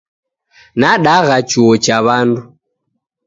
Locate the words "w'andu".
2.05-2.41